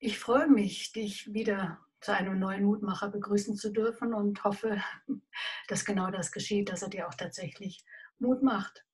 [0.00, 4.80] Ich freue mich, dich wieder zu einem neuen Mutmacher begrüßen zu dürfen und hoffe,
[5.68, 7.84] dass genau das geschieht, dass er dir auch tatsächlich
[8.20, 8.84] Mut macht.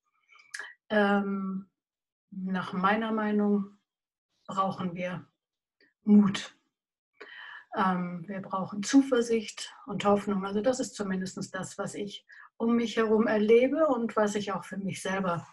[0.89, 1.69] Ähm,
[2.31, 3.77] nach meiner Meinung
[4.47, 5.27] brauchen wir
[6.03, 6.57] Mut.
[7.75, 10.45] Ähm, wir brauchen Zuversicht und Hoffnung.
[10.45, 12.25] Also das ist zumindest das, was ich
[12.57, 15.47] um mich herum erlebe und was ich auch für mich selber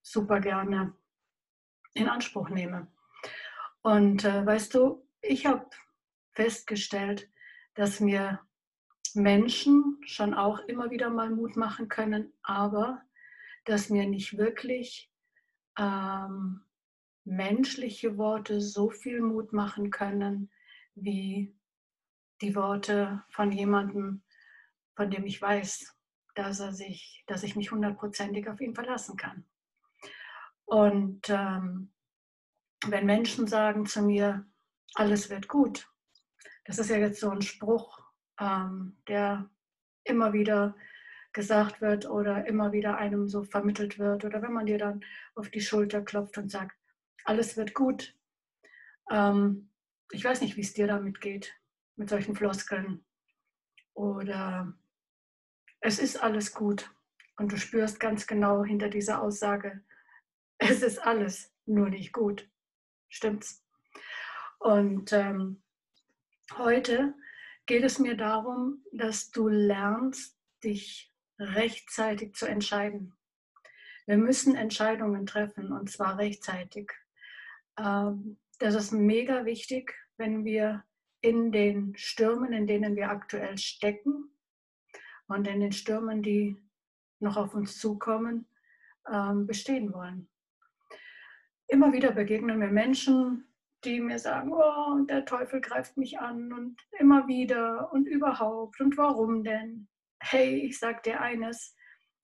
[0.00, 0.94] super gerne
[1.94, 2.91] in Anspruch nehme.
[3.82, 5.68] Und äh, weißt du, ich habe
[6.32, 7.28] festgestellt,
[7.74, 8.40] dass mir
[9.14, 13.02] Menschen schon auch immer wieder mal Mut machen können, aber
[13.64, 15.10] dass mir nicht wirklich
[15.78, 16.64] ähm,
[17.24, 20.50] menschliche Worte so viel Mut machen können,
[20.94, 21.54] wie
[22.40, 24.22] die Worte von jemandem,
[24.96, 25.94] von dem ich weiß,
[26.34, 29.44] dass, er sich, dass ich mich hundertprozentig auf ihn verlassen kann.
[30.64, 31.91] Und ähm,
[32.88, 34.46] wenn Menschen sagen zu mir,
[34.94, 35.88] alles wird gut,
[36.64, 38.00] das ist ja jetzt so ein Spruch,
[38.40, 39.50] ähm, der
[40.04, 40.74] immer wieder
[41.32, 45.48] gesagt wird oder immer wieder einem so vermittelt wird oder wenn man dir dann auf
[45.48, 46.76] die Schulter klopft und sagt,
[47.24, 48.14] alles wird gut.
[49.10, 49.70] Ähm,
[50.10, 51.54] ich weiß nicht, wie es dir damit geht,
[51.96, 53.04] mit solchen Floskeln.
[53.94, 54.74] Oder
[55.80, 56.90] es ist alles gut
[57.36, 59.82] und du spürst ganz genau hinter dieser Aussage,
[60.58, 62.48] es ist alles nur nicht gut.
[63.12, 63.62] Stimmt's?
[64.58, 65.62] Und ähm,
[66.56, 67.14] heute
[67.66, 73.14] geht es mir darum, dass du lernst, dich rechtzeitig zu entscheiden.
[74.06, 76.90] Wir müssen Entscheidungen treffen und zwar rechtzeitig.
[77.78, 80.82] Ähm, das ist mega wichtig, wenn wir
[81.20, 84.30] in den Stürmen, in denen wir aktuell stecken
[85.26, 86.56] und in den Stürmen, die
[87.20, 88.46] noch auf uns zukommen,
[89.06, 90.31] ähm, bestehen wollen.
[91.72, 93.46] Immer wieder begegnen mir Menschen,
[93.82, 98.98] die mir sagen, oh, der Teufel greift mich an und immer wieder und überhaupt und
[98.98, 99.88] warum denn?
[100.20, 101.74] Hey, ich sag dir eines,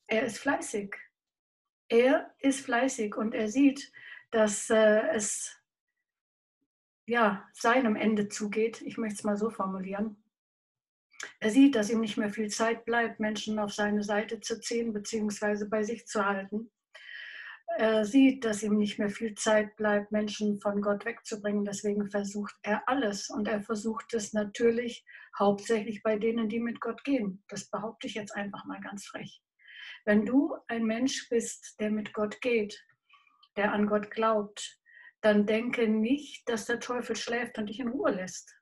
[0.06, 0.95] er ist fleißig.
[1.89, 3.91] Er ist fleißig und er sieht,
[4.33, 5.59] dass äh, es
[7.06, 8.83] ja, seinem Ende zugeht.
[8.83, 10.23] Ich möchte es mal so formulieren.
[11.41, 14.93] Er sieht, dass ihm nicht mehr viel Zeit bleibt, Menschen auf seine Seite zu ziehen
[14.93, 15.65] bzw.
[15.65, 16.71] bei sich zu halten.
[17.77, 21.65] Er sieht, dass ihm nicht mehr viel Zeit bleibt, Menschen von Gott wegzubringen.
[21.65, 23.31] Deswegen versucht er alles.
[23.31, 25.05] Und er versucht es natürlich
[25.39, 27.45] hauptsächlich bei denen, die mit Gott gehen.
[27.49, 29.43] Das behaupte ich jetzt einfach mal ganz frech.
[30.05, 32.83] Wenn du ein Mensch bist, der mit Gott geht,
[33.56, 34.81] der an Gott glaubt,
[35.21, 38.56] dann denke nicht, dass der Teufel schläft und dich in Ruhe lässt.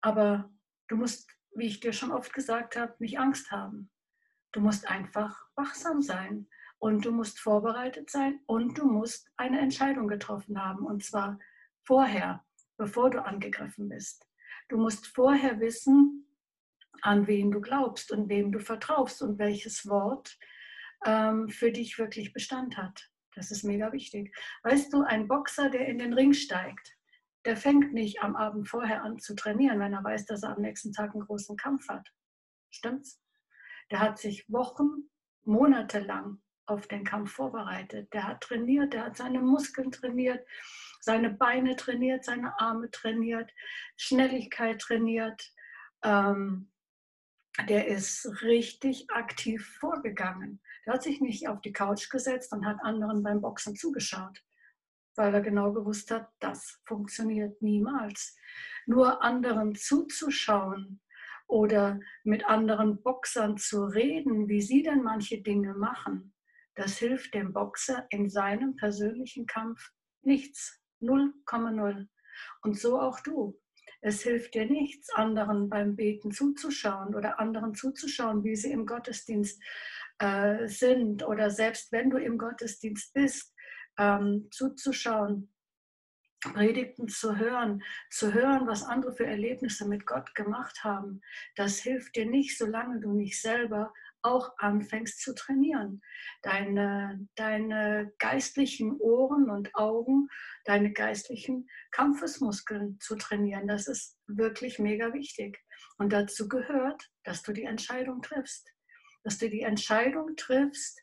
[0.00, 0.50] Aber
[0.88, 3.90] du musst, wie ich dir schon oft gesagt habe, nicht Angst haben.
[4.52, 6.48] Du musst einfach wachsam sein
[6.80, 11.38] und du musst vorbereitet sein und du musst eine Entscheidung getroffen haben und zwar
[11.84, 12.44] vorher,
[12.78, 14.26] bevor du angegriffen bist.
[14.68, 16.26] Du musst vorher wissen,
[17.02, 20.38] an wen du glaubst und wem du vertraust und welches Wort
[21.04, 23.10] ähm, für dich wirklich Bestand hat.
[23.34, 24.34] Das ist mega wichtig.
[24.62, 26.96] Weißt du, ein Boxer, der in den Ring steigt,
[27.44, 30.62] der fängt nicht am Abend vorher an zu trainieren, wenn er weiß, dass er am
[30.62, 32.08] nächsten Tag einen großen Kampf hat.
[32.70, 33.22] Stimmt's?
[33.90, 35.10] Der hat sich Wochen,
[35.44, 38.12] Monate lang auf den Kampf vorbereitet.
[38.14, 40.46] Der hat trainiert, der hat seine Muskeln trainiert,
[41.00, 43.50] seine Beine trainiert, seine Arme trainiert,
[43.96, 45.52] Schnelligkeit trainiert.
[46.02, 46.70] Ähm,
[47.68, 50.60] der ist richtig aktiv vorgegangen.
[50.86, 54.42] Der hat sich nicht auf die Couch gesetzt und hat anderen beim Boxen zugeschaut,
[55.16, 58.36] weil er genau gewusst hat, das funktioniert niemals.
[58.86, 61.00] Nur anderen zuzuschauen
[61.48, 66.32] oder mit anderen Boxern zu reden, wie sie denn manche Dinge machen,
[66.74, 69.90] das hilft dem Boxer in seinem persönlichen Kampf
[70.22, 70.80] nichts.
[71.00, 72.06] 0,0.
[72.62, 73.58] Und so auch du.
[74.02, 79.62] Es hilft dir nichts, anderen beim Beten zuzuschauen oder anderen zuzuschauen, wie sie im Gottesdienst
[80.18, 83.54] äh, sind oder selbst wenn du im Gottesdienst bist,
[83.98, 85.52] ähm, zuzuschauen,
[86.40, 91.20] Predigten zu hören, zu hören, was andere für Erlebnisse mit Gott gemacht haben.
[91.54, 96.00] Das hilft dir nicht, solange du nicht selber auch anfängst zu trainieren.
[96.42, 100.28] Deine, deine geistlichen Ohren und Augen,
[100.64, 103.66] deine geistlichen Kampfesmuskeln zu trainieren.
[103.66, 105.58] Das ist wirklich mega wichtig.
[105.98, 108.70] Und dazu gehört, dass du die Entscheidung triffst
[109.22, 111.00] dass du die Entscheidung triffst,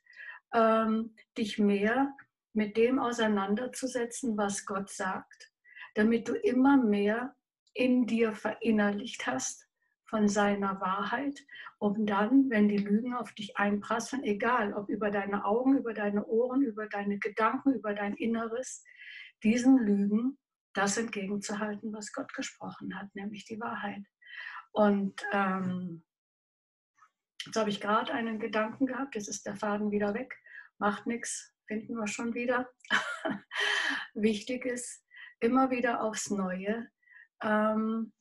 [0.53, 2.15] ähm, dich mehr
[2.53, 5.51] mit dem auseinanderzusetzen, was Gott sagt,
[5.95, 7.35] damit du immer mehr
[7.73, 9.66] in dir verinnerlicht hast
[10.09, 11.45] von seiner Wahrheit,
[11.79, 16.25] um dann, wenn die Lügen auf dich einprasseln, egal ob über deine Augen, über deine
[16.25, 18.83] Ohren, über deine Gedanken, über dein Inneres,
[19.43, 20.37] diesen Lügen
[20.73, 24.05] das entgegenzuhalten, was Gott gesprochen hat, nämlich die Wahrheit.
[24.71, 26.03] Und ähm,
[27.45, 30.37] jetzt habe ich gerade einen Gedanken gehabt, jetzt ist der Faden wieder weg,
[30.77, 32.69] macht nichts, finden wir schon wieder.
[34.13, 35.03] Wichtig ist,
[35.39, 36.87] immer wieder aufs Neue
[37.41, 38.13] ähm,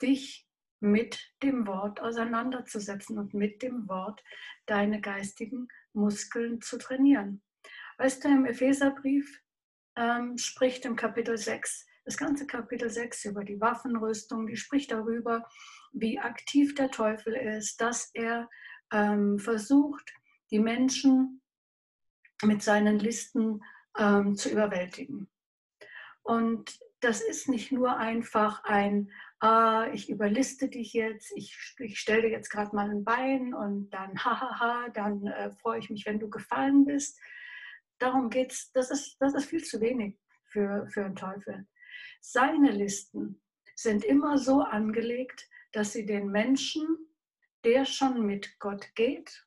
[0.00, 0.49] dich
[0.80, 4.22] mit dem Wort auseinanderzusetzen und mit dem Wort
[4.66, 7.42] deine geistigen Muskeln zu trainieren.
[7.98, 9.42] Weißt du, im Epheserbrief
[9.96, 15.46] ähm, spricht im Kapitel 6, das ganze Kapitel 6 über die Waffenrüstung, die spricht darüber,
[15.92, 18.48] wie aktiv der Teufel ist, dass er
[18.92, 20.12] ähm, versucht,
[20.50, 21.42] die Menschen
[22.42, 23.62] mit seinen Listen
[23.98, 25.28] ähm, zu überwältigen.
[26.22, 29.10] Und das ist nicht nur einfach ein,
[29.40, 33.90] ah, ich überliste dich jetzt, ich, ich stelle dir jetzt gerade mal ein Bein und
[33.90, 37.18] dann hahaha, dann äh, freue ich mich, wenn du gefallen bist.
[37.98, 41.66] Darum geht es, das ist, das ist viel zu wenig für, für einen Teufel.
[42.20, 43.40] Seine Listen
[43.74, 46.86] sind immer so angelegt, dass sie den Menschen,
[47.64, 49.46] der schon mit Gott geht,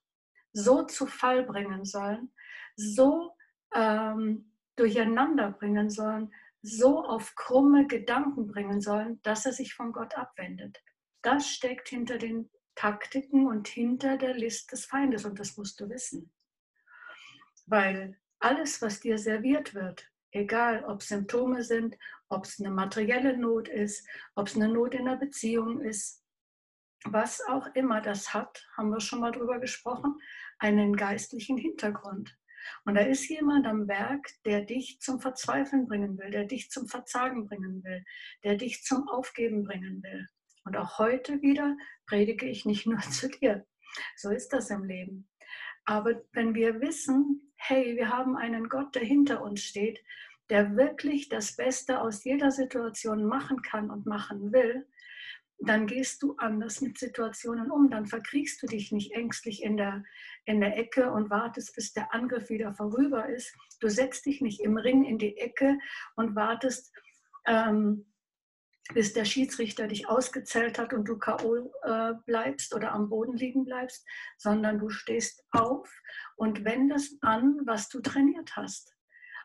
[0.53, 2.31] so zu Fall bringen sollen,
[2.75, 3.35] so
[3.75, 10.17] ähm, durcheinander bringen sollen, so auf krumme Gedanken bringen sollen, dass er sich von Gott
[10.17, 10.81] abwendet.
[11.21, 15.89] Das steckt hinter den Taktiken und hinter der List des Feindes und das musst du
[15.89, 16.33] wissen.
[17.65, 21.97] Weil alles, was dir serviert wird, egal ob Symptome sind,
[22.29, 26.23] ob es eine materielle Not ist, ob es eine Not in der Beziehung ist,
[27.05, 30.17] was auch immer das hat, haben wir schon mal drüber gesprochen,
[30.59, 32.35] einen geistlichen Hintergrund.
[32.85, 36.87] Und da ist jemand am Werk, der dich zum Verzweifeln bringen will, der dich zum
[36.87, 38.03] Verzagen bringen will,
[38.43, 40.27] der dich zum Aufgeben bringen will.
[40.65, 41.75] Und auch heute wieder
[42.05, 43.65] predige ich nicht nur zu dir.
[44.15, 45.29] So ist das im Leben.
[45.85, 49.99] Aber wenn wir wissen, hey, wir haben einen Gott, der hinter uns steht,
[50.49, 54.87] der wirklich das Beste aus jeder Situation machen kann und machen will,
[55.65, 57.89] dann gehst du anders mit Situationen um.
[57.89, 60.03] Dann verkriegst du dich nicht ängstlich in der,
[60.45, 63.55] in der Ecke und wartest, bis der Angriff wieder vorüber ist.
[63.79, 65.77] Du setzt dich nicht im Ring in die Ecke
[66.15, 66.91] und wartest,
[67.45, 68.05] ähm,
[68.93, 71.71] bis der Schiedsrichter dich ausgezählt hat und du K.O.
[71.83, 74.05] Äh, bleibst oder am Boden liegen bleibst,
[74.37, 75.89] sondern du stehst auf
[76.35, 78.93] und wendest an, was du trainiert hast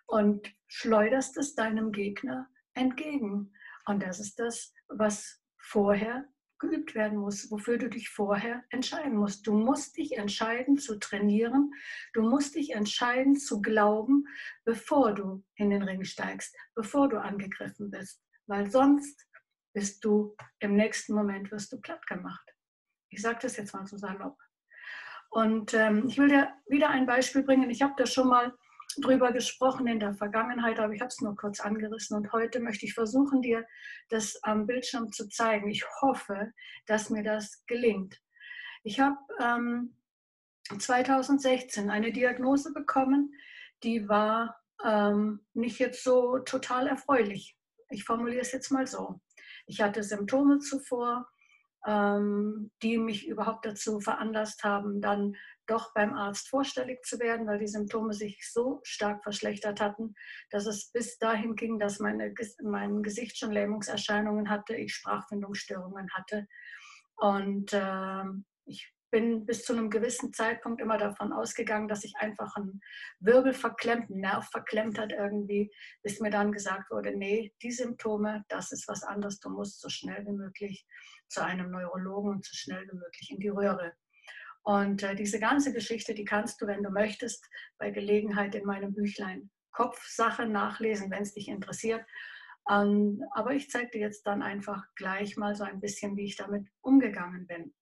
[0.06, 3.52] und schleuderst es deinem Gegner entgegen.
[3.86, 5.37] Und das ist das, was
[5.68, 6.26] vorher
[6.58, 9.46] geübt werden muss, wofür du dich vorher entscheiden musst.
[9.46, 11.72] Du musst dich entscheiden zu trainieren,
[12.14, 14.24] du musst dich entscheiden zu glauben,
[14.64, 19.26] bevor du in den Ring steigst, bevor du angegriffen bist, weil sonst
[19.72, 22.50] bist du im nächsten Moment wirst du platt gemacht.
[23.10, 24.36] Ich sage das jetzt mal so salopp.
[25.30, 27.70] Und ähm, ich will dir wieder ein Beispiel bringen.
[27.70, 28.56] Ich habe das schon mal
[28.96, 32.86] drüber gesprochen in der Vergangenheit, aber ich habe es nur kurz angerissen und heute möchte
[32.86, 33.66] ich versuchen, dir
[34.08, 35.68] das am Bildschirm zu zeigen.
[35.68, 36.52] Ich hoffe,
[36.86, 38.20] dass mir das gelingt.
[38.82, 39.94] Ich habe ähm,
[40.76, 43.34] 2016 eine Diagnose bekommen,
[43.82, 47.56] die war ähm, nicht jetzt so total erfreulich.
[47.90, 49.20] Ich formuliere es jetzt mal so.
[49.66, 51.28] Ich hatte Symptome zuvor,
[51.86, 55.36] ähm, die mich überhaupt dazu veranlasst haben, dann
[55.68, 60.14] doch beim Arzt vorstellig zu werden, weil die Symptome sich so stark verschlechtert hatten,
[60.50, 66.46] dass es bis dahin ging, dass meine, mein Gesicht schon Lähmungserscheinungen hatte, ich Sprachfindungsstörungen hatte.
[67.16, 68.24] Und äh,
[68.64, 72.80] ich bin bis zu einem gewissen Zeitpunkt immer davon ausgegangen, dass ich einfach einen
[73.20, 75.72] Wirbel verklemmt, einen Nerv verklemmt hat irgendwie,
[76.02, 79.88] bis mir dann gesagt wurde, nee, die Symptome, das ist was anderes, du musst so
[79.88, 80.86] schnell wie möglich
[81.28, 83.92] zu einem Neurologen und so schnell wie möglich in die Röhre.
[84.68, 87.48] Und äh, diese ganze Geschichte, die kannst du, wenn du möchtest,
[87.78, 92.04] bei Gelegenheit in meinem Büchlein Kopfsache nachlesen, wenn es dich interessiert.
[92.70, 96.36] Ähm, aber ich zeige dir jetzt dann einfach gleich mal so ein bisschen, wie ich
[96.36, 97.74] damit umgegangen bin.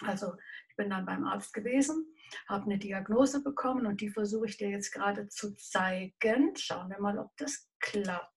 [0.00, 0.32] Also
[0.70, 2.06] ich bin dann beim Arzt gewesen,
[2.48, 6.56] habe eine Diagnose bekommen und die versuche ich dir jetzt gerade zu zeigen.
[6.56, 8.32] Schauen wir mal, ob das klappt.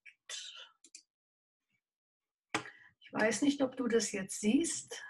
[3.00, 5.01] Ich weiß nicht, ob du das jetzt siehst.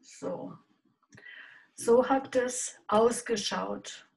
[0.00, 0.58] So,
[1.84, 4.08] so hat es ausgeschaut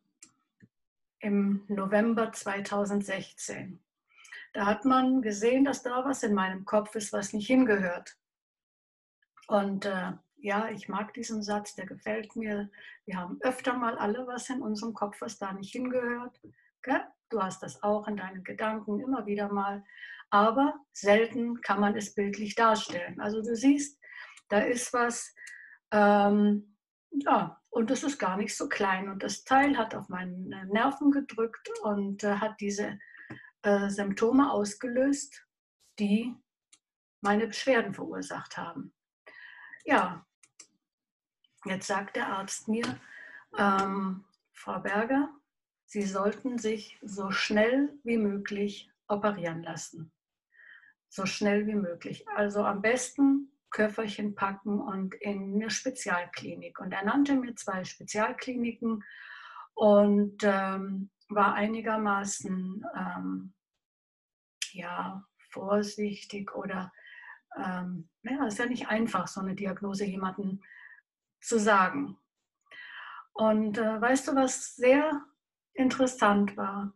[1.19, 3.79] im November 2016.
[4.53, 8.17] Da hat man gesehen, dass da was in meinem Kopf ist, was nicht hingehört.
[9.47, 12.69] Und äh, ja, ich mag diesen Satz, der gefällt mir.
[13.05, 16.39] Wir haben öfter mal alle was in unserem Kopf, was da nicht hingehört.
[16.83, 17.01] Gell?
[17.29, 19.83] Du hast das auch in deinen Gedanken immer wieder mal.
[20.29, 23.19] Aber selten kann man es bildlich darstellen.
[23.19, 23.99] Also du siehst,
[24.49, 25.33] da ist was,
[25.91, 26.74] ähm,
[27.23, 29.09] ja, und das ist gar nicht so klein.
[29.09, 32.99] Und das Teil hat auf meinen Nerven gedrückt und äh, hat diese
[33.63, 35.41] äh, Symptome ausgelöst.
[35.99, 36.35] die
[37.21, 38.93] meine Beschwerden verursacht haben.
[39.83, 40.25] Ja,
[41.65, 42.99] jetzt sagt der Arzt mir,
[43.57, 45.29] ähm, Frau Berger,
[45.85, 50.11] Sie sollten sich so schnell wie möglich operieren lassen.
[51.09, 52.27] So schnell wie möglich.
[52.29, 56.79] Also am besten Köfferchen packen und in eine Spezialklinik.
[56.79, 59.03] Und er nannte mir zwei Spezialkliniken
[59.73, 63.53] und ähm, war einigermaßen ähm,
[64.71, 66.93] ja, vorsichtig oder
[67.57, 70.61] ähm, ja, ist ja nicht einfach, so eine Diagnose jemandem
[71.41, 72.17] zu sagen.
[73.33, 75.21] Und äh, weißt du, was sehr
[75.73, 76.93] interessant war?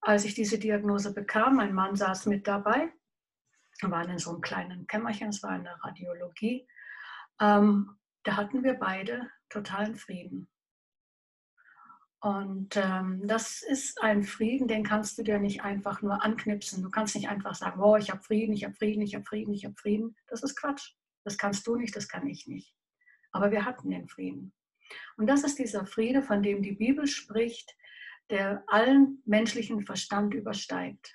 [0.00, 2.90] Als ich diese Diagnose bekam, mein Mann saß mit dabei
[3.80, 6.66] wir waren in so einem kleinen Kämmerchen, es war eine Radiologie.
[7.40, 10.48] Ähm, da hatten wir beide totalen Frieden.
[12.20, 16.82] Und ähm, das ist ein Frieden, den kannst du dir nicht einfach nur anknipsen.
[16.82, 19.54] Du kannst nicht einfach sagen, oh, ich habe Frieden, ich habe Frieden, ich habe Frieden,
[19.54, 20.16] ich habe Frieden.
[20.26, 20.94] Das ist Quatsch.
[21.24, 22.74] Das kannst du nicht, das kann ich nicht.
[23.30, 24.52] Aber wir hatten den Frieden.
[25.16, 27.76] Und das ist dieser Friede, von dem die Bibel spricht,
[28.30, 31.14] der allen menschlichen Verstand übersteigt.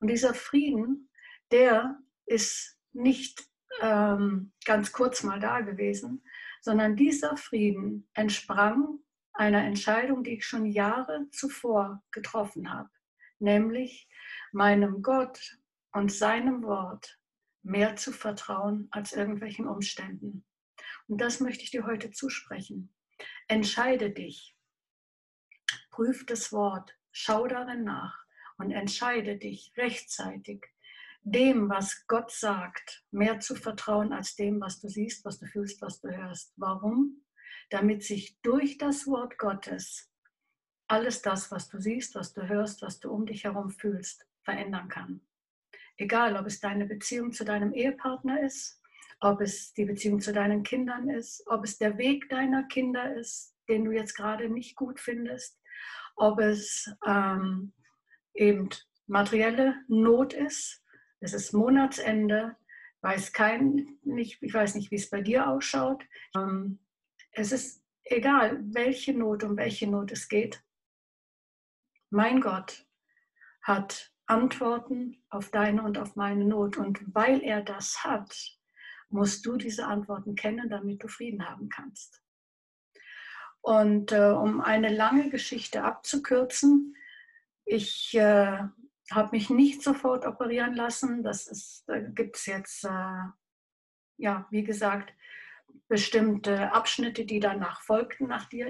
[0.00, 1.08] Und dieser Frieden,
[1.52, 3.46] der ist nicht
[3.80, 6.24] ähm, ganz kurz mal da gewesen,
[6.60, 8.98] sondern dieser Frieden entsprang
[9.32, 12.90] einer Entscheidung, die ich schon Jahre zuvor getroffen habe,
[13.38, 14.08] nämlich
[14.52, 15.58] meinem Gott
[15.92, 17.18] und seinem Wort
[17.62, 20.44] mehr zu vertrauen als irgendwelchen Umständen.
[21.08, 22.94] Und das möchte ich dir heute zusprechen.
[23.48, 24.56] Entscheide dich,
[25.90, 28.24] prüf das Wort, schau darin nach
[28.58, 30.66] und entscheide dich rechtzeitig
[31.22, 35.80] dem, was Gott sagt, mehr zu vertrauen als dem, was du siehst, was du fühlst,
[35.82, 36.52] was du hörst.
[36.56, 37.24] Warum?
[37.70, 40.10] Damit sich durch das Wort Gottes
[40.88, 44.88] alles das, was du siehst, was du hörst, was du um dich herum fühlst, verändern
[44.88, 45.22] kann.
[45.96, 48.78] Egal, ob es deine Beziehung zu deinem Ehepartner ist,
[49.20, 53.54] ob es die Beziehung zu deinen Kindern ist, ob es der Weg deiner Kinder ist,
[53.68, 55.58] den du jetzt gerade nicht gut findest,
[56.16, 57.72] ob es ähm,
[58.34, 58.68] eben
[59.06, 60.81] materielle Not ist,
[61.22, 62.56] es ist Monatsende,
[63.00, 66.04] weiß kein, nicht, ich weiß nicht, wie es bei dir ausschaut.
[66.36, 66.80] Ähm,
[67.30, 70.62] es ist egal, welche Not, um welche Not es geht.
[72.10, 72.86] Mein Gott
[73.62, 76.76] hat Antworten auf deine und auf meine Not.
[76.76, 78.58] Und weil er das hat,
[79.08, 82.20] musst du diese Antworten kennen, damit du Frieden haben kannst.
[83.60, 86.96] Und äh, um eine lange Geschichte abzukürzen,
[87.64, 88.58] ich äh,
[89.14, 91.22] habe mich nicht sofort operieren lassen.
[91.22, 93.22] Das ist, da gibt es jetzt, äh,
[94.18, 95.12] ja, wie gesagt,
[95.88, 98.64] bestimmte Abschnitte, die danach folgten, nach, die,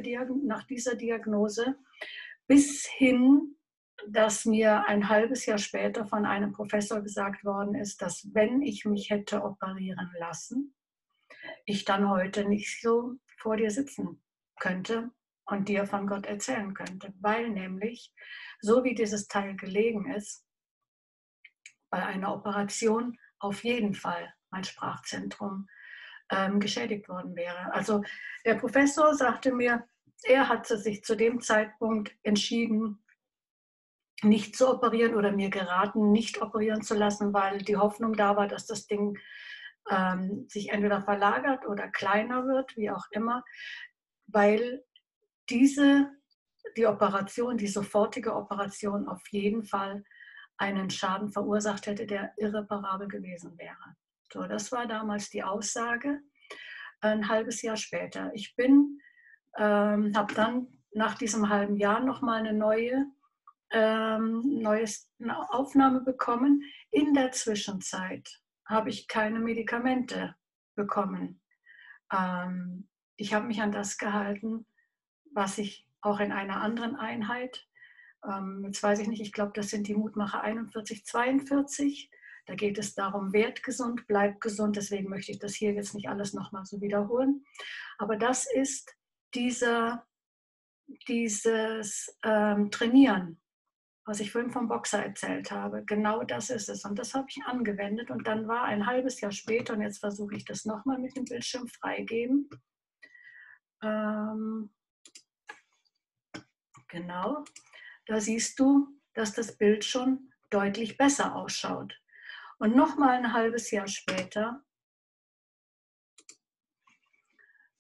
[0.44, 1.76] nach dieser Diagnose,
[2.46, 3.56] bis hin,
[4.08, 8.84] dass mir ein halbes Jahr später von einem Professor gesagt worden ist, dass wenn ich
[8.84, 10.74] mich hätte operieren lassen,
[11.64, 14.22] ich dann heute nicht so vor dir sitzen
[14.58, 15.10] könnte
[15.46, 18.12] und dir von Gott erzählen könnte, weil nämlich,
[18.60, 20.44] so wie dieses Teil gelegen ist,
[21.90, 25.68] bei einer Operation auf jeden Fall mein Sprachzentrum
[26.30, 27.72] ähm, geschädigt worden wäre.
[27.72, 28.02] Also
[28.44, 29.86] der Professor sagte mir,
[30.24, 33.04] er hatte sich zu dem Zeitpunkt entschieden,
[34.22, 38.46] nicht zu operieren oder mir geraten, nicht operieren zu lassen, weil die Hoffnung da war,
[38.46, 39.18] dass das Ding
[39.90, 43.44] ähm, sich entweder verlagert oder kleiner wird, wie auch immer,
[44.26, 44.84] weil
[45.50, 46.10] diese,
[46.76, 50.04] die Operation, die sofortige Operation auf jeden Fall
[50.56, 53.96] einen Schaden verursacht hätte, der irreparabel gewesen wäre.
[54.32, 56.20] So, das war damals die Aussage.
[57.00, 58.30] Ein halbes Jahr später.
[58.34, 59.00] Ich bin,
[59.58, 63.06] ähm, habe dann nach diesem halben Jahr nochmal eine neue
[63.72, 66.62] ähm, neues, eine Aufnahme bekommen.
[66.90, 68.28] In der Zwischenzeit
[68.66, 70.34] habe ich keine Medikamente
[70.76, 71.40] bekommen.
[72.12, 74.66] Ähm, ich habe mich an das gehalten,
[75.34, 77.66] was ich auch in einer anderen Einheit,
[78.24, 82.10] ähm, jetzt weiß ich nicht, ich glaube, das sind die Mutmacher 41, 42.
[82.46, 84.76] Da geht es darum, werd gesund, bleib gesund.
[84.76, 87.44] Deswegen möchte ich das hier jetzt nicht alles nochmal so wiederholen.
[87.98, 88.96] Aber das ist
[89.34, 90.06] dieser,
[91.08, 93.40] dieses ähm, Trainieren,
[94.04, 95.84] was ich vorhin vom Boxer erzählt habe.
[95.84, 96.84] Genau das ist es.
[96.84, 98.10] Und das habe ich angewendet.
[98.10, 101.24] Und dann war ein halbes Jahr später, und jetzt versuche ich das nochmal mit dem
[101.24, 102.48] Bildschirm freigeben.
[103.84, 104.70] Ähm,
[106.92, 107.42] Genau,
[108.04, 111.98] da siehst du, dass das Bild schon deutlich besser ausschaut.
[112.58, 114.62] Und nochmal ein halbes Jahr später,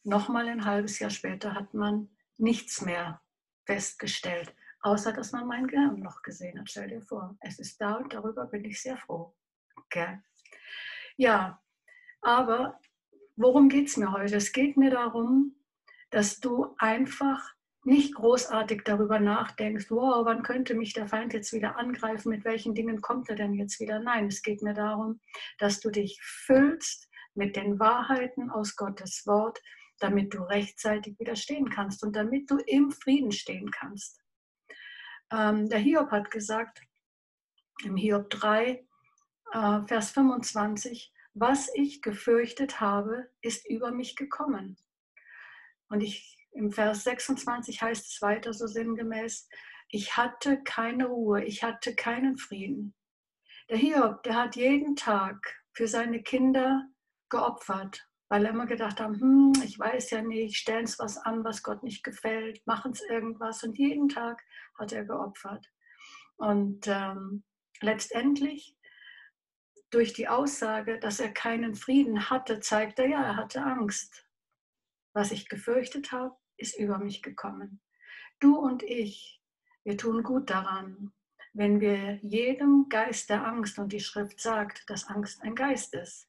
[0.02, 3.20] nochmal ein halbes Jahr später hat man nichts mehr
[3.66, 6.70] festgestellt, außer dass man mein Gehirn noch gesehen hat.
[6.70, 9.36] Stell dir vor, es ist da und darüber bin ich sehr froh.
[9.90, 10.22] Gell?
[11.18, 11.62] Ja,
[12.22, 12.80] aber
[13.36, 14.36] worum geht es mir heute?
[14.36, 15.54] Es geht mir darum,
[16.08, 17.54] dass du einfach
[17.84, 22.74] nicht großartig darüber nachdenkst, wow, wann könnte mich der Feind jetzt wieder angreifen, mit welchen
[22.74, 23.98] Dingen kommt er denn jetzt wieder?
[23.98, 25.20] Nein, es geht mir darum,
[25.58, 29.60] dass du dich füllst mit den Wahrheiten aus Gottes Wort,
[29.98, 34.20] damit du rechtzeitig widerstehen kannst und damit du im Frieden stehen kannst.
[35.32, 36.82] Ähm, der Hiob hat gesagt,
[37.84, 38.84] im Hiob 3,
[39.52, 44.76] äh, Vers 25, was ich gefürchtet habe, ist über mich gekommen.
[45.88, 49.48] Und ich im Vers 26 heißt es weiter so sinngemäß,
[49.88, 52.94] ich hatte keine Ruhe, ich hatte keinen Frieden.
[53.68, 56.86] Der Hiob, der hat jeden Tag für seine Kinder
[57.28, 61.44] geopfert, weil er immer gedacht hat, hm, ich weiß ja nicht, stellen es was an,
[61.44, 63.62] was Gott nicht gefällt, machen es irgendwas.
[63.62, 64.42] Und jeden Tag
[64.78, 65.66] hat er geopfert.
[66.36, 67.44] Und ähm,
[67.80, 68.76] letztendlich
[69.90, 74.26] durch die Aussage, dass er keinen Frieden hatte, zeigt er, ja, er hatte Angst.
[75.14, 77.80] Was ich gefürchtet habe, ist über mich gekommen.
[78.40, 79.42] Du und ich,
[79.84, 81.12] wir tun gut daran,
[81.52, 86.28] wenn wir jedem Geist der Angst, und die Schrift sagt, dass Angst ein Geist ist,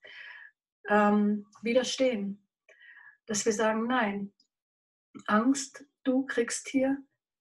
[0.90, 2.46] ähm, widerstehen.
[3.26, 4.34] Dass wir sagen, nein,
[5.28, 6.98] Angst, du kriegst hier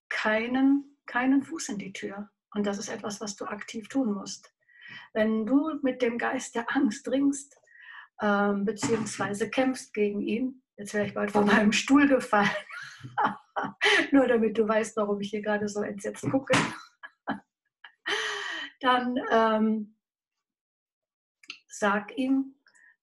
[0.09, 2.31] keinen, keinen Fuß in die Tür.
[2.55, 4.55] Und das ist etwas, was du aktiv tun musst.
[5.13, 7.59] Wenn du mit dem Geist der Angst ringst,
[8.21, 12.51] ähm, beziehungsweise kämpfst gegen ihn, Jetzt wäre ich bald von meinem Stuhl gefallen.
[14.13, 16.57] Nur damit du weißt, warum ich hier gerade so entsetzt gucke.
[18.81, 19.97] Dann ähm,
[21.69, 22.57] sag ihm,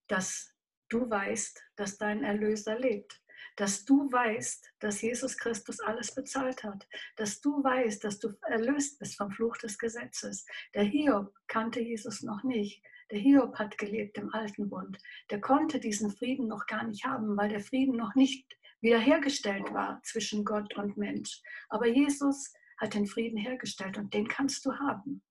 [0.08, 0.54] dass
[0.90, 3.22] du weißt, dass dein Erlöser lebt.
[3.56, 6.88] Dass du weißt, dass Jesus Christus alles bezahlt hat.
[7.16, 10.46] Dass du weißt, dass du erlöst bist vom Fluch des Gesetzes.
[10.74, 12.84] Der Hiob kannte Jesus noch nicht.
[13.12, 14.98] Der Hiob hat gelebt im alten Bund.
[15.32, 20.02] Der konnte diesen Frieden noch gar nicht haben, weil der Frieden noch nicht wiederhergestellt war
[20.04, 21.42] zwischen Gott und Mensch.
[21.70, 25.22] Aber Jesus hat den Frieden hergestellt und den kannst du haben.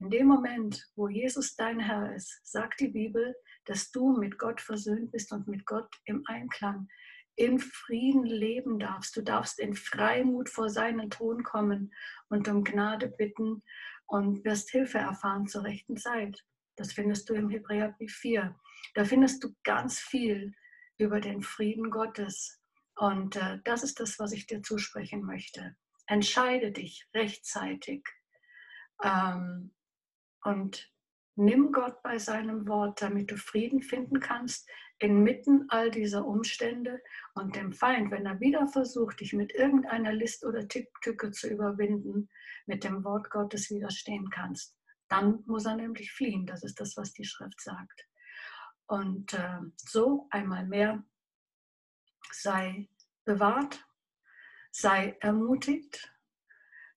[0.00, 4.60] In dem Moment, wo Jesus dein Herr ist, sagt die Bibel, dass du mit Gott
[4.60, 6.88] versöhnt bist und mit Gott im Einklang,
[7.36, 9.16] in Frieden leben darfst.
[9.16, 11.94] Du darfst in Freimut vor seinen Thron kommen
[12.28, 13.62] und um Gnade bitten
[14.06, 16.44] und wirst Hilfe erfahren zur rechten Zeit.
[16.76, 18.54] Das findest du im Hebräerbrief 4.
[18.94, 20.52] Da findest du ganz viel
[20.98, 22.61] über den Frieden Gottes.
[23.02, 25.74] Und äh, das ist das, was ich dir zusprechen möchte.
[26.06, 28.06] Entscheide dich rechtzeitig
[29.02, 29.74] ähm,
[30.44, 30.88] und
[31.34, 34.68] nimm Gott bei seinem Wort, damit du Frieden finden kannst
[35.00, 37.02] inmitten all dieser Umstände
[37.34, 42.30] und dem Feind, wenn er wieder versucht, dich mit irgendeiner List oder Tücke zu überwinden,
[42.66, 44.76] mit dem Wort Gottes widerstehen kannst.
[45.08, 46.46] Dann muss er nämlich fliehen.
[46.46, 48.06] Das ist das, was die Schrift sagt.
[48.86, 51.02] Und äh, so einmal mehr,
[52.30, 52.88] sei
[53.24, 53.86] bewahrt,
[54.70, 56.12] sei ermutigt,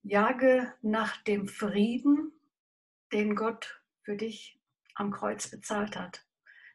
[0.02, 2.32] jage nach dem Frieden,
[3.12, 4.60] den Gott für dich
[4.96, 6.26] am Kreuz bezahlt hat.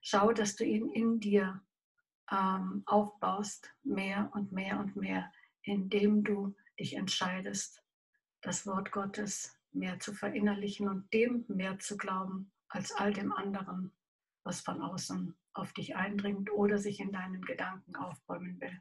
[0.03, 1.63] Schau, dass du ihn in dir
[2.31, 5.33] ähm, aufbaust, mehr und mehr und mehr,
[5.63, 7.83] indem du dich entscheidest,
[8.41, 13.93] das Wort Gottes mehr zu verinnerlichen und dem mehr zu glauben als all dem anderen,
[14.43, 18.81] was von außen auf dich eindringt oder sich in deinen Gedanken aufbäumen will.